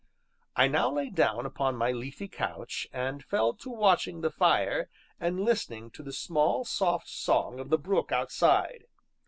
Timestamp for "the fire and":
4.21-5.41